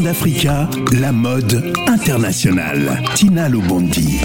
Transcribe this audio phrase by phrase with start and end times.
[0.00, 3.02] vient d'Africa, la mode internationale.
[3.14, 4.18] Tina Lobondi.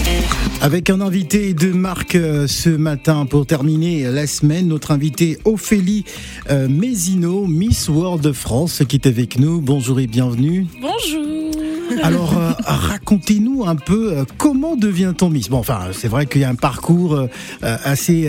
[0.60, 6.04] Avec un invité de marque euh, ce matin pour terminer la semaine, notre invité Ophélie
[6.50, 9.60] euh, Mézino, Miss World France, qui est avec nous.
[9.60, 10.66] Bonjour et bienvenue.
[10.80, 11.46] Bonjour.
[12.02, 15.48] Alors, euh, racontez-nous un peu euh, comment devient-on Miss?
[15.48, 17.28] Bon, enfin, c'est vrai qu'il y a un parcours euh,
[17.62, 18.28] assez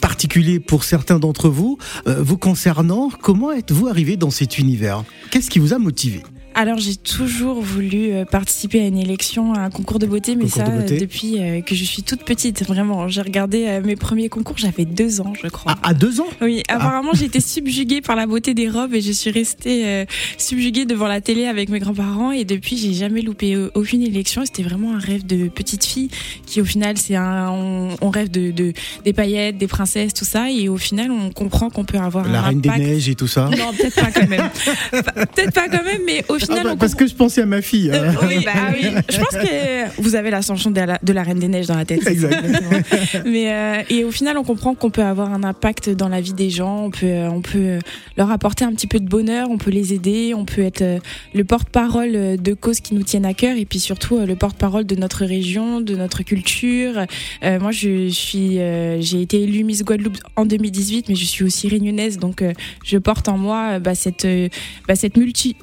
[0.00, 1.78] particulier pour certains d'entre vous.
[2.06, 5.04] Vous concernant, comment êtes-vous arrivé dans cet univers?
[5.30, 6.22] Qu'est-ce qui vous a motivé?
[6.54, 10.44] Alors j'ai toujours voulu euh, participer à une élection, à un concours de beauté, mais
[10.44, 10.98] Concours ça de beauté.
[10.98, 13.08] depuis euh, que je suis toute petite, vraiment.
[13.08, 15.72] J'ai regardé euh, mes premiers concours, j'avais deux ans, je crois.
[15.82, 16.26] à, à deux ans?
[16.42, 20.04] Oui, apparemment j'ai été subjuguée par la beauté des robes et je suis restée
[20.38, 24.44] subjuguée devant la télé avec mes grands-parents et depuis j'ai jamais loupé aucune élection.
[24.44, 26.08] C'était vraiment un rêve de petite fille
[26.46, 28.72] qui au final c'est un, on, on rêve de, de
[29.04, 32.40] des paillettes, des princesses, tout ça et au final on comprend qu'on peut avoir La
[32.40, 32.70] un Reine des.
[32.70, 34.50] Neiges et tout ça Non, peut-être pas quand même.
[34.90, 37.46] Peut-être pas quand même, mais au Ah final bah, on Parce que je pensais à
[37.46, 37.90] ma fille.
[37.92, 38.14] hein.
[38.28, 38.88] oui, bah oui.
[39.08, 41.84] Je pense que vous avez l'ascension de la, de la Reine des Neiges dans la
[41.84, 42.06] tête.
[42.06, 42.70] exactement.
[43.24, 46.32] Mais euh, et au final, on comprend qu'on peut avoir un impact dans la vie
[46.34, 46.84] des gens.
[46.84, 47.78] On peut, euh, on peut euh,
[48.16, 49.48] leur apporter un petit peu de bonheur.
[49.50, 50.32] On peut les aider.
[50.34, 50.98] On peut être euh,
[51.34, 54.36] le porte-parole euh, de causes qui nous tiennent à cœur et puis surtout euh, le
[54.36, 57.06] porte-parole de notre région, de notre culture.
[57.44, 61.44] Euh, moi, je suis, euh, j'ai été élue Miss Guadeloupe en 2018, mais je suis
[61.44, 62.52] aussi réunionnaise, donc euh,
[62.84, 64.48] je porte en moi euh, bah, cette, euh,
[64.88, 65.56] bah, cette multi.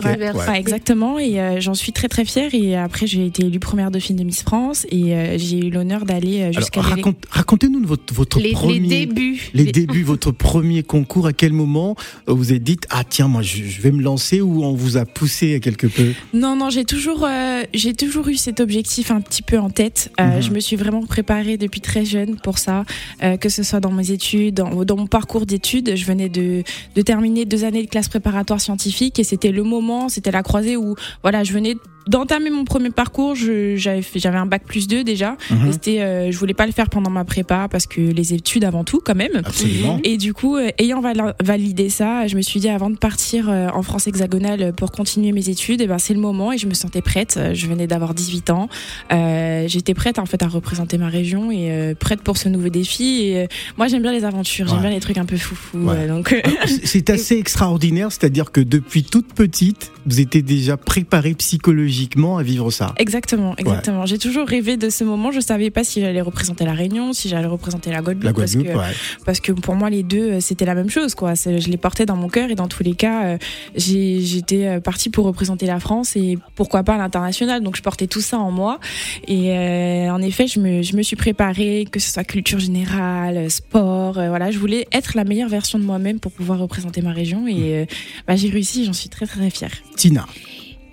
[0.00, 0.48] Casquette, ouais.
[0.48, 2.54] Ouais, exactement, et euh, j'en suis très très fière.
[2.54, 6.04] Et après, j'ai été élue première dauphine de Miss France et euh, j'ai eu l'honneur
[6.04, 9.50] d'aller euh, jusqu'à raconte- racontez-nous votre, votre les, débuts.
[9.54, 11.96] les débuts, votre premier concours, à quel moment
[12.28, 14.96] euh, vous êtes dit ah tiens moi je, je vais me lancer ou on vous
[14.96, 16.12] a poussé quelque peu?
[16.34, 20.10] Non, non, j'ai toujours, euh, j'ai toujours eu cet objectif un petit peu en tête.
[20.20, 20.42] Euh, Mhm.
[20.42, 22.84] Je me suis vraiment préparée depuis très jeune pour ça,
[23.22, 25.96] euh, que ce soit dans mes études, dans, dans mon parcours d'études.
[25.96, 26.62] Je venais de,
[26.94, 30.76] de terminer deux années de classe préparatoire scientifique et c'était le moment, c'était la croisée
[30.76, 31.76] où voilà, je venais
[32.10, 33.34] d'entamer mon premier parcours.
[33.34, 34.02] J'avais
[34.36, 35.36] un bac plus 2 déjà.
[35.50, 35.68] Mhm.
[35.68, 38.64] Et c'était, euh, je voulais pas le faire pendant ma prépa parce que les études
[38.64, 39.30] avant tout quand même.
[39.44, 40.00] Absolument.
[40.04, 43.48] Et du coup, euh, ayant val- validé ça, je me suis dit avant de partir
[43.48, 46.66] euh, en France hexagonale pour continuer mes études, et ben c'est le moment et je
[46.66, 47.38] me sentais prête.
[47.54, 48.68] Je venais d'avoir 18 ans,
[49.66, 53.20] j'étais prête en fait à représenter ma région et prête pour ce nouveau défi.
[53.22, 55.78] Et moi, j'aime bien les aventures, j'aime bien les trucs un peu foufou.
[55.78, 56.06] Ouais.
[56.08, 56.34] donc
[56.66, 61.99] C'est- C'est assez extraordinaire, c'est-à-dire que depuis toute petite, vous étiez déjà préparée psychologiquement
[62.38, 62.94] à vivre ça.
[62.98, 64.06] Exactement, exactement.
[64.06, 65.32] J'ai toujours rêvé de ce moment.
[65.32, 68.54] Je savais pas si j'allais représenter la Réunion, si j'allais représenter la Guadeloupe, La parce
[68.54, 68.94] Guadeloupe, que ouais.
[69.24, 72.06] parce que pour moi les deux euh, c'était la même chose quoi je les portais
[72.06, 73.38] dans mon cœur et dans tous les cas euh,
[73.74, 78.20] j'étais euh, partie pour représenter la France et pourquoi pas l'international donc je portais tout
[78.20, 78.78] ça en moi
[79.26, 83.50] et euh, en effet je me, je me suis préparée que ce soit culture générale
[83.50, 87.12] sport euh, voilà je voulais être la meilleure version de moi-même pour pouvoir représenter ma
[87.12, 87.84] région et euh,
[88.26, 90.26] bah, j'ai réussi j'en suis très très fière Tina,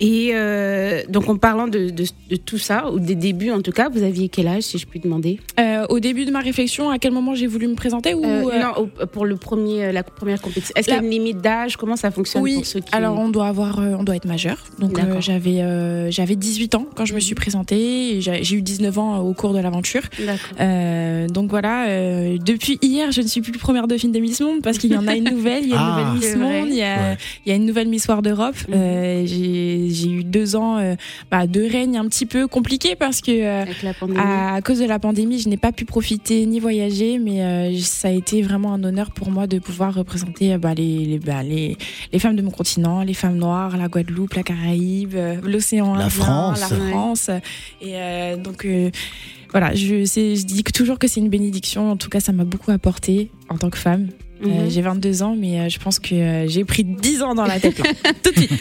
[0.00, 3.72] Et euh, donc, en parlant de, de, de tout ça, ou des débuts en tout
[3.72, 5.40] cas, vous aviez quel âge, si je puis demander?
[5.58, 8.44] Euh, au début de ma réflexion à quel moment j'ai voulu me présenter ou Euh,
[8.52, 8.72] euh, Non,
[9.02, 10.72] au- pour le premier, la première compétition.
[10.76, 11.76] Est-ce qu'il y a une limite d'âge?
[11.76, 12.94] Comment ça fonctionne Oui, pour ceux qui...
[12.94, 14.58] alors on doit avoir, euh, on doit être majeur.
[14.78, 18.20] Donc euh, j'avais, euh, j'avais 18 ans quand je me suis présentée.
[18.20, 20.02] J'ai eu 19 ans au cours de l'aventure.
[20.18, 20.38] D'accord.
[20.60, 24.62] Euh, donc voilà, euh, depuis hier, je ne suis plus première dauphine de Miss Monde
[24.62, 25.64] parce qu'il y en a une nouvelle.
[25.64, 26.12] Il y a une Ah.
[26.14, 26.36] nouvelle Miss.
[26.36, 27.16] Monde, il y a, Ouais.
[27.46, 28.54] il y a une nouvelle Miss War d'Europe.
[28.68, 28.74] Mhm.
[28.76, 30.94] Euh, j'ai j'ai eu deux ans euh,
[31.30, 33.64] bah, de règne un petit peu compliqué parce que euh,
[34.16, 37.78] à, à cause de la pandémie, je n'ai pas pu profiter ni voyager, mais euh,
[37.80, 41.18] ça a été vraiment un honneur pour moi de pouvoir représenter euh, bah, les, les,
[41.18, 41.76] bah, les,
[42.12, 46.04] les femmes de mon continent, les femmes noires, la Guadeloupe, la Caraïbe, euh, l'océan La
[46.06, 46.60] Indien, France.
[46.70, 46.90] la Ouais.
[46.90, 47.30] France.
[47.80, 48.90] Et euh, donc euh,
[49.50, 51.90] voilà, je, je dis que toujours que c'est une bénédiction.
[51.90, 54.08] En tout cas, ça m'a beaucoup apporté en tant que femme.
[54.44, 54.70] Euh, Mhm.
[54.70, 57.58] j'ai 22 ans, mais euh, je pense que euh, j'ai pris 10 ans dans la
[57.58, 57.76] tête
[58.22, 58.52] tout de suite.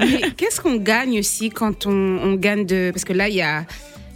[0.00, 1.90] Mais qu'est-ce qu'on gagne aussi quand on,
[2.22, 2.90] on gagne de...
[2.92, 3.64] Parce que là, il y a...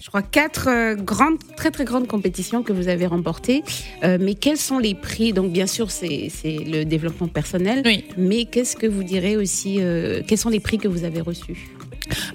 [0.01, 3.63] Je crois quatre grandes, très très grandes compétitions que vous avez remportées.
[4.03, 5.35] Mais quels sont les prix?
[5.35, 7.83] Donc bien sûr, c'est c'est le développement personnel.
[7.85, 8.05] Oui.
[8.17, 9.81] Mais qu'est-ce que vous direz aussi
[10.27, 11.69] Quels sont les prix que vous avez reçus?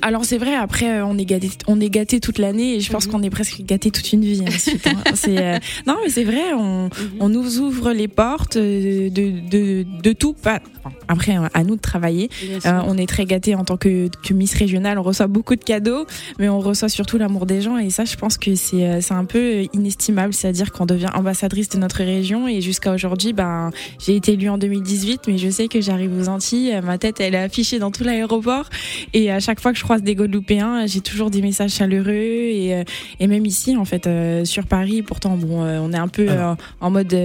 [0.01, 2.91] Alors c'est vrai, après euh, on est gâté, on est gâté toute l'année et je
[2.91, 3.11] pense Mhm.
[3.11, 4.85] qu'on est presque gâté toute une vie ensuite.
[4.87, 4.93] hein.
[5.15, 6.89] C'est, euh, non mais c'est vrai, on,
[7.19, 10.33] on nous ouvre les portes euh, de, de, de tout.
[10.33, 10.59] Pas,
[11.07, 12.29] après à nous de travailler.
[12.65, 15.63] Euh, on est très gâté en tant que, que Miss régionale, on reçoit beaucoup de
[15.63, 16.05] cadeaux,
[16.39, 19.25] mais on reçoit surtout l'amour des gens et ça je pense que c'est c'est un
[19.25, 24.33] peu inestimable, c'est-à-dire qu'on devient ambassadrice de notre région et jusqu'à aujourd'hui, ben j'ai été
[24.33, 27.79] élue en 2018, mais je sais que j'arrive aux Antilles, ma tête elle est affichée
[27.79, 28.65] dans tout l'aéroport
[29.13, 32.75] et à chaque fois que je croise des Guadeloupéens, j'ai toujours des messages chaleureux et,
[32.75, 32.83] euh,
[33.19, 36.29] et même ici, en fait, euh, sur Paris, pourtant, bon, euh, on est un peu
[36.29, 36.57] Alors.
[36.81, 37.15] en mode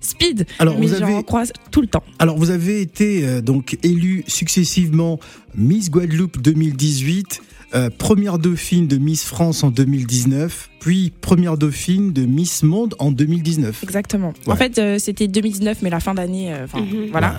[0.00, 2.04] speed, Alors, mais vous avez- croise tout le temps.
[2.18, 5.18] Alors, vous avez été donc élu successivement
[5.56, 7.42] Miss Guadeloupe 2018,
[7.74, 13.10] euh, première dauphine de Miss France en 2019, puis première dauphine de Miss Monde en
[13.12, 13.82] 2019.
[13.82, 14.32] Exactement.
[14.46, 14.52] Ouais.
[14.52, 17.08] En fait, euh, c'était 2019, mais la fin d'année, euh, Mhm.
[17.10, 17.36] voilà.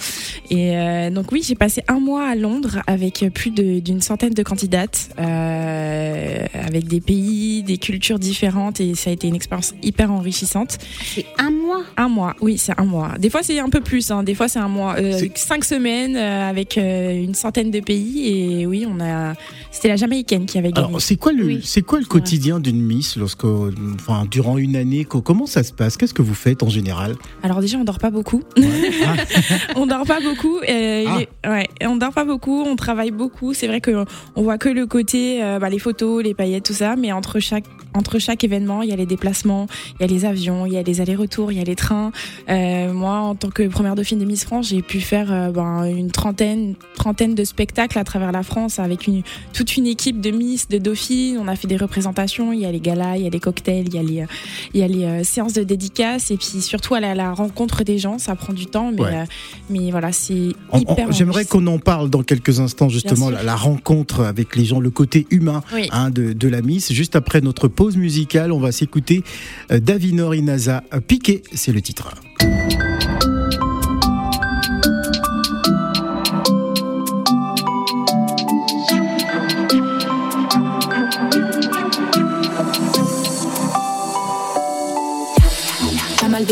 [0.50, 4.34] Et euh, donc oui, j'ai passé un mois à Londres avec plus de- d'une centaine
[4.34, 9.74] de candidates, euh, avec des pays, des cultures différentes, et ça a été une expérience
[9.84, 10.78] hyper enrichissante.
[11.04, 11.84] C'est un mois?
[11.98, 13.14] Un mois, oui, c'est un mois.
[13.20, 14.12] Des fois, c'est un peu plus.
[14.12, 14.24] Hein.
[14.24, 18.28] Des fois, c'est un mois, euh, cinq semaines euh, avec euh, une centaine de pays.
[18.62, 19.34] Et oui, on a.
[19.72, 20.88] C'était la Jamaïcaine qui avait gagné.
[20.88, 21.62] Alors, c'est quoi le, Oui.
[21.64, 25.74] c'est quoi le quotidien d'une Miss lorsque, enfin, durant une année, co- comment ça se
[25.74, 25.98] passe?
[25.98, 27.16] Qu'est-ce que vous faites en général?
[27.44, 28.44] Alors déjà, on dort pas beaucoup.
[28.58, 28.62] Ah,
[29.76, 30.58] on dort pas beaucoup.
[30.60, 31.18] euh, Ah.
[31.18, 32.62] il est- ouais, on dort pas beaucoup.
[32.64, 33.54] On travaille beaucoup.
[33.54, 36.74] C'est vrai que on voit que le côté, euh, bah, les photos, les paillettes, tout
[36.74, 36.96] ça.
[36.96, 39.68] Mais entre chaque entre chaque événement, il y a les déplacements,
[40.00, 42.12] il y a les avions, il y a les allers-retours, il y a les trains.
[42.50, 45.84] Euh, moi, en tant que première dauphine de Miss France, j'ai pu faire euh, ben,
[45.86, 49.24] une trentaine, trentaine de spectacles à travers la France avec une,
[49.54, 51.38] toute une équipe de Miss, de dauphines.
[51.42, 52.54] On a fait des représentations.
[52.54, 54.26] Il y a les galas, il y a les cocktails, il y a les, euh,
[54.74, 57.98] il y a les euh, séances de dédicaces et puis surtout à la rencontre des
[57.98, 58.18] gens.
[58.20, 59.16] Ça prend du temps, mais, Ouais.
[59.16, 59.26] euh,
[59.70, 61.12] mais voilà, c'est hyper.
[61.12, 64.90] J'aimerais qu'on en parle dans quelques instants, justement, la, la rencontre avec les gens, le
[64.92, 65.88] côté humain Oui.
[65.92, 66.92] hein, de, de la Miss.
[66.94, 69.24] Juste après notre pause musicale, on va s'écouter
[69.72, 72.14] euh, Davinor Inaza euh, Piqué, c'est le titre.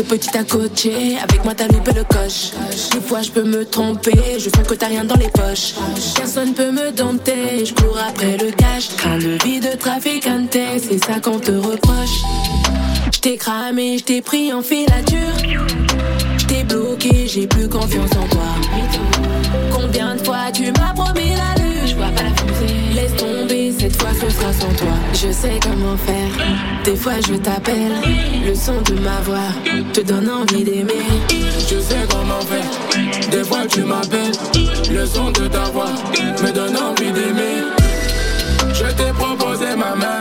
[0.02, 2.52] De à coacher, avec moi t'as loupé le coche.
[2.92, 5.74] Des fois je peux me tromper, je sens que t'as rien dans les poches.
[6.16, 8.88] Personne peut me dompter, je cours après le cash.
[8.96, 12.22] Train de vie de traficante, c'est ça qu'on te reproche.
[13.12, 15.36] Je t'ai cramé, je pris en filature.
[16.38, 18.50] Je bloqué, j'ai plus confiance en toi.
[19.72, 21.59] Combien de fois tu m'as promis la
[23.10, 24.94] Laisse tomber, cette fois ce sera sans toi.
[25.14, 26.46] Je sais comment faire.
[26.84, 27.92] Des fois je t'appelle.
[28.46, 29.52] Le son de ma voix
[29.92, 31.04] te donne envie d'aimer.
[31.30, 33.30] Je sais comment faire.
[33.30, 34.32] Des fois tu m'appelles.
[34.90, 35.92] Le son de ta voix
[36.42, 37.64] me donne envie d'aimer.
[38.72, 40.18] Je t'ai proposé ma main.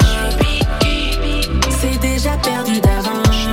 [1.70, 3.48] C'est déjà perdu d'avance.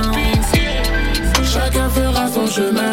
[1.43, 2.86] Chacun fera son chemin.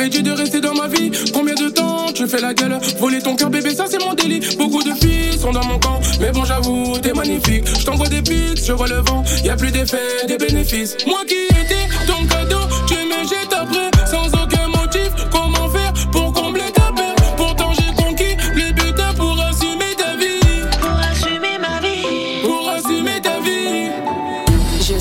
[0.00, 1.10] M'avais dit de rester dans ma vie.
[1.34, 2.78] Combien de temps tu fais la gueule?
[2.98, 4.40] Voler ton cœur, bébé, ça c'est mon délit.
[4.56, 6.00] Beaucoup de filles sont dans mon camp.
[6.20, 7.66] Mais bon, j'avoue, t'es magnifique.
[7.66, 9.22] Je t'envoie des pics, je vois le vent.
[9.44, 10.96] Y a plus d'effet, des bénéfices.
[11.06, 13.89] Moi qui étais ton cadeau, tu me jettes après.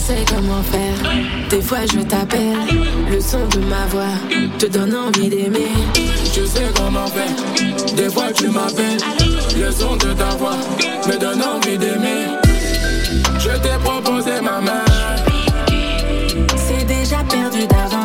[0.09, 0.99] Sais comment faire.
[1.49, 2.57] Des fois je t'appelle.
[3.11, 4.15] Le son de ma voix
[4.57, 5.71] te donne envie d'aimer.
[6.35, 7.95] Je sais comment faire.
[7.95, 9.03] Des fois tu m'appelles.
[9.63, 10.57] Le son de ta voix
[11.07, 12.21] me donne envie d'aimer.
[13.39, 14.85] Je t'ai proposé ma main.
[16.65, 17.98] C'est déjà perdu d'avance.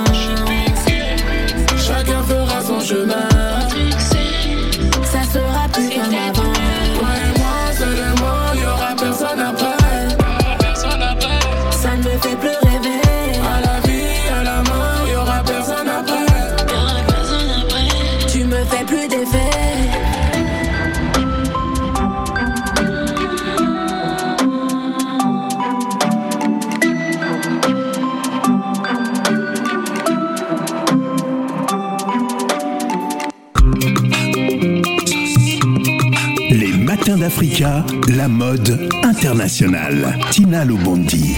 [37.68, 40.18] La mode internationale.
[40.30, 41.34] Tina Lobondi.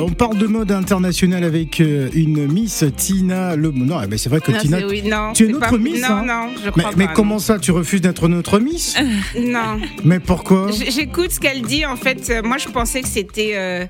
[0.00, 3.70] On parle de mode internationale avec euh, une Miss Tina Le.
[3.70, 4.78] Non, mais c'est vrai que Non, Tina.
[4.78, 7.06] c'est- oui, non, tu es notre pas- Miss, Non, hein non, je Mais, crois mais
[7.06, 8.96] pas, comment ça, tu refuses d'être notre Miss
[9.38, 9.78] Non.
[10.04, 11.86] Mais pourquoi J'écoute ce qu'elle dit.
[11.86, 13.52] En fait, euh, moi, je pensais que c'était.
[13.54, 13.86] euh,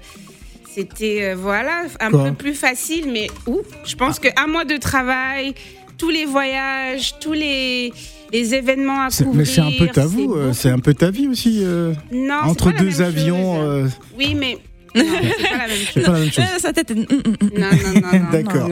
[0.70, 4.66] c'était, euh, voilà, un Quoi peu plus facile, mais où Je pense que un mois
[4.66, 5.54] de travail,
[5.96, 7.92] tous les voyages, tous les,
[8.32, 9.34] les événements à couvrir.
[9.34, 11.60] Mais c'est un peu ta c'est euh, c'est un peu ta vie aussi.
[11.62, 13.62] euh, Non, entre deux avions.
[13.62, 14.58] euh, Oui, mais
[14.98, 15.88] c'est pas la même chose.
[15.94, 16.44] C'est pas la même chose.
[16.44, 16.90] Euh, Sa tête.
[16.90, 17.48] est- hum, hum, hum.
[17.56, 18.24] Non, non, non, non.
[18.32, 18.68] D'accord.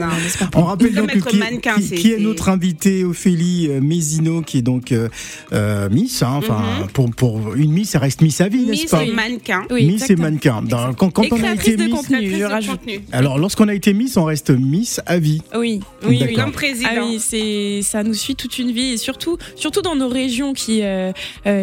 [0.55, 4.59] On rappelle donc qui, mannequin, qui- c'est- qui est notre invitée Ophélie euh, Mézino, qui
[4.59, 5.09] est donc euh,
[5.53, 6.21] euh, Miss.
[6.23, 6.87] hein, Enfin, Mhm.
[6.89, 9.03] pour, pour une Miss, ça reste Miss à vie, n'est-ce Miss pas?
[9.03, 9.63] et mannequin.
[9.71, 10.61] Oui, Miss et mannequin.
[10.61, 12.31] Dans- quand quand Et on a été de Miss, contenu.
[12.39, 13.01] De contenu.
[13.11, 15.41] alors lorsqu'on a été Miss, on reste Miss à vie.
[15.55, 16.33] Oui, oui, oui.
[16.35, 16.89] Comme président.
[16.91, 20.53] Ah oui, c'est ça nous suit toute une vie et surtout surtout dans nos régions
[20.53, 21.11] qui euh,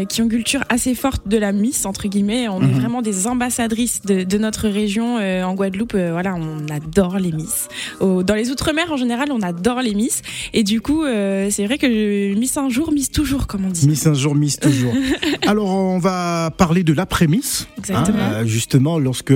[0.09, 2.81] qui ont une culture assez forte de la Miss entre guillemets, on est Mhm.
[2.81, 5.95] vraiment des ambassadrices de, de notre région euh, en Guadeloupe.
[5.95, 7.69] euh, voilà, on adore les Miss.
[8.01, 11.65] Au- dans les outre-mer en général, on adore les Miss et du coup, euh, c'est
[11.67, 13.87] vrai que je- Miss un jour, Miss toujours, comme on dit.
[13.89, 14.93] Miss un jour, Miss toujours.
[15.47, 17.67] Alors on va parler de l'après-Miss.
[17.79, 18.19] Exactement.
[18.19, 19.33] hein, euh, justement, lorsque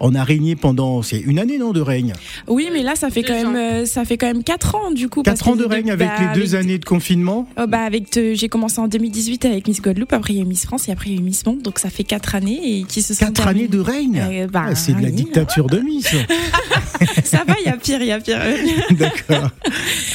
[0.00, 2.12] on a régné pendant, c'est une année non de règne,
[2.48, 3.50] Oui, mais là, ça fait Deux quand ans.
[3.52, 5.22] même euh, ça fait quand même quatre ans du coup.
[5.22, 7.48] parce quatre ans que de règne de- avec bah, les deux avec- années de confinement?
[7.60, 10.46] Oh, bah avec j'ai commencé en 2018 avec Miss Guadeloupe, après il y a eu
[10.46, 12.60] Miss France et après il y a eu Miss Monde, donc ça fait quatre années
[12.80, 14.22] et qui se sont Quatre années de règne?
[14.52, 15.12] Euh, bah, Ah, c'est de la oui.
[15.12, 16.06] dictature de Miss.
[17.24, 18.38] Ça va, il y a pire, il y a pire.
[18.90, 19.50] D'accord.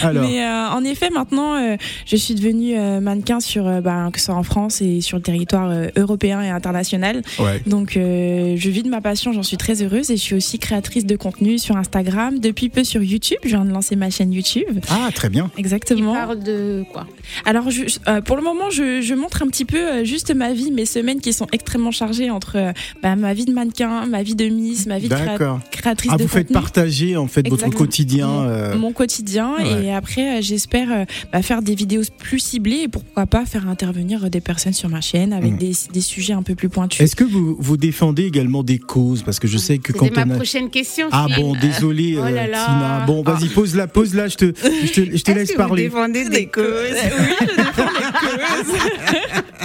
[0.01, 1.75] Alors, Mais euh, en effet, maintenant, euh,
[2.05, 5.17] je suis devenue euh, mannequin sur, euh, bah, que ce soit en France et sur
[5.17, 7.21] le territoire euh, européen et international.
[7.39, 7.61] ouais.
[7.65, 10.59] Donc, euh, je vis de ma passion, j'en suis très heureuse et je suis aussi
[10.59, 13.37] créatrice de contenu sur Instagram, depuis peu sur YouTube.
[13.43, 14.79] Je viens de lancer ma chaîne YouTube.
[14.89, 15.49] Ah, très bien.
[15.57, 16.13] Exactement.
[16.13, 17.05] parle de quoi?
[17.45, 20.53] Alors, je, euh, pour le moment, je, je montre un petit peu euh, juste ma
[20.53, 22.71] vie, mes semaines qui sont extrêmement chargées entre euh,
[23.03, 26.17] bah, ma vie de mannequin, ma vie de Miss, ma vie de créa- créatrice Ah,
[26.17, 26.53] de vous faites contenu.
[26.61, 28.29] partager en fait votre quotidien.
[28.29, 29.85] euh, mon quotidien ouais.
[29.85, 33.67] et après euh, j'espère euh, bah, faire des vidéos plus ciblées et pourquoi pas faire
[33.67, 35.57] intervenir des personnes sur ma chaîne avec Mm.
[35.57, 36.99] des, des sujets un peu plus pointus.
[37.01, 39.23] Est-ce que vous, vous défendez également des causes?
[39.23, 40.35] Parce que je sais que quand ma on a.
[40.35, 41.07] prochaine question.
[41.11, 42.65] Ah bon, désolé, Oh là là.
[42.65, 43.03] Tina.
[43.07, 44.45] Bon, vas-y, pose-la, pose-la, je te,
[44.85, 45.87] je te, je te laisse que parler.
[45.87, 46.63] Vous défendez des causes.
[46.65, 49.43] oui, je défends les causes.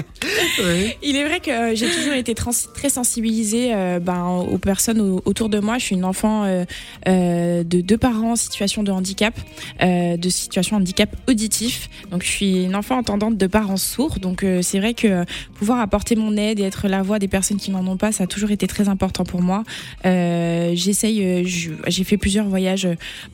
[1.03, 5.01] Il est vrai que euh, j'ai toujours été trans- très sensibilisée euh, ben, aux personnes
[5.01, 5.79] au- autour de moi.
[5.79, 6.65] Je suis une enfant euh,
[7.09, 9.35] euh, de deux parents en situation de handicap,
[9.81, 11.89] de situation handicap auditif.
[12.11, 14.19] Donc je suis une enfant entendante de parents sourds.
[14.19, 17.71] Donc c'est vrai que pouvoir apporter mon aide et être la voix des personnes qui
[17.71, 19.65] n'en ont pas, ça a toujours été très important pour moi.
[20.05, 22.89] J'essaye, je- j'ai fait plusieurs voyages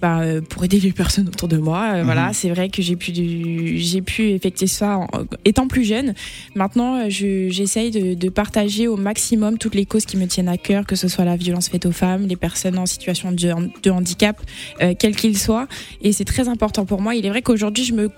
[0.05, 2.03] euh, pour aider les personnes autour de moi.
[2.03, 3.13] Voilà, c'est vrai que j'ai pu,
[3.79, 5.09] j'ai pu effectuer ça en-
[5.45, 6.15] étant plus jeune.
[6.55, 10.87] Maintenant, je- j'essaye de, partager au maximum toutes les causes qui me tiennent à cœur,
[10.87, 14.37] que ce soit la violence faite aux femmes, les personnes en situation de, de handicap,
[14.83, 15.67] euh, quel qu'il soit.
[16.03, 17.15] Et c'est très important pour moi.
[17.15, 18.11] Il est vrai qu'aujourd'hui, je me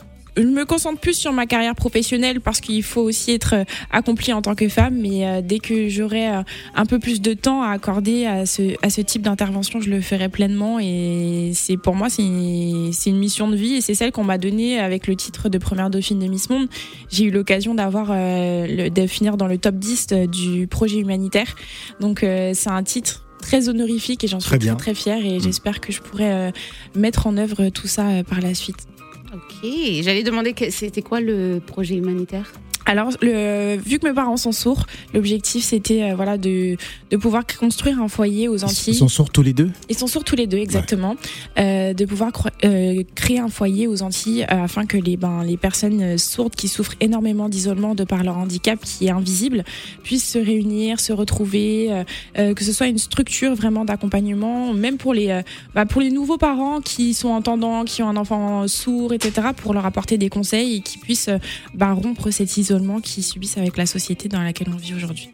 [0.42, 4.32] je me concentre plus sur ma carrière professionnelle parce qu'il faut aussi être euh, accompli
[4.32, 6.42] en tant que femme, mais euh, dès que j'aurai euh,
[6.74, 10.00] un peu plus de temps à accorder à ce, à ce type d'intervention, je le
[10.00, 10.78] ferai pleinement.
[10.80, 14.78] Et c'est pour moi, c'est une, mission de vie et c'est celle qu'on m'a donnée
[14.78, 16.68] avec le titre de première dauphine de Miss Monde.
[17.10, 21.54] J'ai eu l'occasion d'avoir de finir dans le top 10 du projet humanitaire.
[22.00, 24.76] Donc c'est un titre très honorifique et j'en suis Très très, bien.
[24.76, 26.50] très fière et j'espère que je pourrai euh,
[26.94, 28.86] mettre en œuvre tout ça euh, par la suite.
[29.32, 29.70] Ok,
[30.02, 32.52] j'allais demander c'était quoi le projet humanitaire?
[32.86, 36.76] Alors, le, vu que mes parents sont sourds, l'objectif c'était euh, voilà de,
[37.10, 38.94] de pouvoir construire un foyer aux Ils Antilles.
[38.94, 39.70] sont sortis tous les deux?
[39.88, 41.16] Ils sont sourds tous les deux, exactement.
[41.58, 42.32] Euh, de pouvoir
[42.64, 46.94] euh, créer un foyer aux Antilles afin que les, ben, les personnes sourdes qui souffrent
[47.00, 49.64] énormément d'isolement de par leur handicap qui est invisible
[50.02, 52.04] puissent se réunir, se retrouver,
[52.36, 55.42] que ce soit une structure vraiment d'accompagnement, même pour les,
[55.74, 59.74] bah, pour les nouveaux parents qui sont entendants, qui ont un enfant sourd, etc., pour
[59.74, 61.30] leur apporter des conseils et qui puissent
[61.74, 65.30] bah, rompre cet isolement qu'ils subissent avec la société dans laquelle on vit aujourd'hui.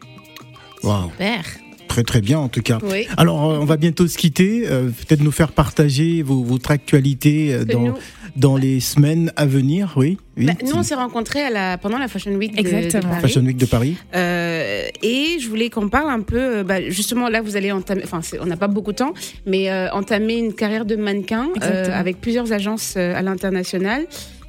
[0.83, 1.43] Waouh, Super.
[1.87, 2.79] très très bien en tout cas.
[2.83, 3.07] Oui.
[3.17, 4.63] Alors, euh, on va bientôt se quitter.
[4.67, 7.93] euh, Peut-être nous faire partager vos- votre actualité euh, dans, nous,
[8.35, 9.93] dans les semaines à venir.
[9.97, 10.45] Oui, oui.
[10.45, 12.91] bah, nous, on s'est rencontrés à la, pendant la Fashion Week de.
[12.99, 13.21] Paris.
[13.21, 13.95] Fashion Week de Paris.
[14.15, 18.21] Euh, et je voulais qu'on parle un peu, bah, justement là vous allez entamer, enfin
[18.41, 19.13] on n'a pas beaucoup de temps,
[19.45, 24.05] mais euh, entamer une carrière de mannequin euh, avec plusieurs agences euh, à l'international.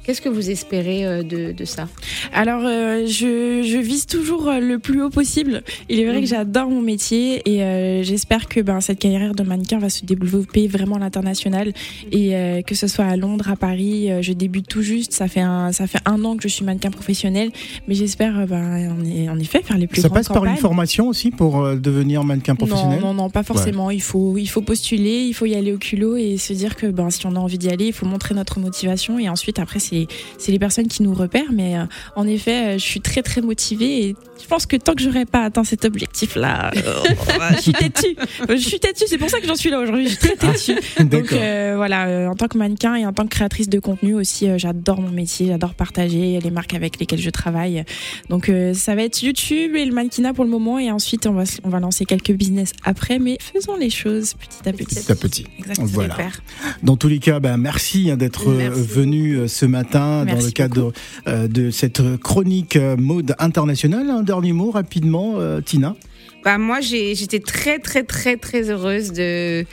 [0.09, 1.87] Qu'est-ce que vous espérez euh, de, de ça?
[2.33, 5.61] Alors, euh, je, je vise toujours euh, le plus haut possible.
[5.87, 6.21] Il est vrai Mhm.
[6.21, 10.03] que j'adore mon métier et euh, j'espère que ben, cette carrière de mannequin va se
[10.03, 11.73] développer vraiment à l'international
[12.11, 14.09] et euh, que ce soit à Londres, à Paris.
[14.21, 15.11] je débute tout juste.
[15.13, 17.51] Ça fait un, ça fait un an que je suis mannequin professionnel,
[17.87, 18.97] mais j'espère, ben,
[19.29, 22.55] en, effet, faire les plus Ça grandes passe par une formation aussi pour devenir mannequin
[22.55, 22.99] professionnel?
[22.99, 23.91] Non, non, non, pas forcément.
[23.91, 26.87] Il faut, il faut postuler, il faut y aller au culot et se dire que
[26.87, 29.19] ben, si on a envie d'y aller, il faut montrer notre motivation.
[29.19, 29.98] Et ensuite, après, c'est,
[30.37, 31.51] c'est les personnes qui nous repèrent.
[31.51, 31.83] Mais euh,
[32.15, 35.25] en effet, euh, je suis très, très motivée et Je pense que tant que j'aurais
[35.25, 37.03] pas atteint cet objectif-là, euh,
[37.55, 38.15] je suis têtue.
[38.49, 40.05] Je suis têtue, c'est pour ça que j'en suis là aujourd'hui.
[40.05, 40.75] Je suis très têtue.
[41.03, 44.15] Donc euh, voilà, euh, en tant que mannequin et en tant que créatrice de contenu
[44.15, 47.83] aussi, euh, j'adore mon métier, j'adore partager les marques avec lesquelles je travaille.
[48.29, 51.43] Donc ça va être YouTube et le mannequinat pour le moment et ensuite on va
[51.63, 54.95] on va lancer quelques business après, mais faisons les choses petit à petit.
[54.95, 55.45] Petit à petit.
[55.57, 55.87] Exactement.
[55.87, 56.15] Voilà.
[56.15, 56.41] Super.
[56.83, 60.93] Dans tous les cas, ben, merci hein, d'être venu ce matin dans le cadre
[61.27, 64.09] de cette chronique mode internationale.
[64.09, 65.95] Un dernier mot rapidement, euh, Tina?
[66.43, 69.65] Bah, moi, j'étais très, très, très, très heureuse de,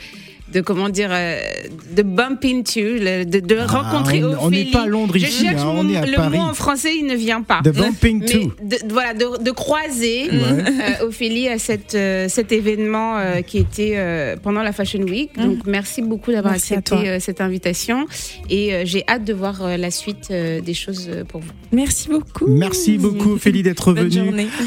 [0.53, 1.39] de comment dire, euh,
[1.95, 4.71] de bump into, le- de, de Ah, rencontrer on- on n'est Ophélie.
[4.71, 6.37] pas à Londres Je ici, cherche hein, mon- on est à le Paris.
[6.37, 7.59] mot en français, il ne vient pas.
[7.63, 8.39] The bumping to.
[8.63, 10.37] de, voilà, de, de croiser Ouais.
[11.01, 15.35] euh, Ophélie à cette, euh, cet événement euh, qui était euh, pendant la Fashion Week.
[15.37, 15.41] Mm.
[15.43, 18.05] Donc, merci beaucoup d'avoir accepté euh, cette invitation.
[18.49, 21.51] Et euh, j'ai hâte de voir euh, la suite euh, des choses euh, pour vous.
[21.71, 22.47] Merci beaucoup.
[22.47, 24.25] Merci beaucoup, Ophélie, d'être Bonne venue.
[24.25, 24.47] journée.